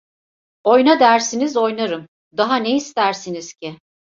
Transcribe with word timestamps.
Oyna 0.63 0.95
dersiniz 0.99 1.55
oynarım… 1.57 2.07
Daha 2.37 2.55
ne 2.57 2.75
istersiniz 2.75 3.53
ki? 3.53 3.77